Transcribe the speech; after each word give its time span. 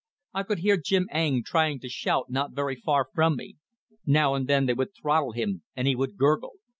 I 0.33 0.41
could 0.41 0.57
hear 0.57 0.77
Jim 0.77 1.07
Eng 1.11 1.43
trying 1.43 1.79
to 1.81 1.87
shout 1.87 2.31
not 2.31 2.53
very 2.55 2.75
far 2.75 3.07
from 3.13 3.35
me. 3.35 3.57
Now 4.03 4.33
and 4.33 4.47
then 4.47 4.65
they 4.65 4.73
would 4.73 4.95
throttle 4.99 5.33
him 5.33 5.61
and 5.75 5.87
he 5.87 5.95
would 5.95 6.17
gurgle. 6.17 6.53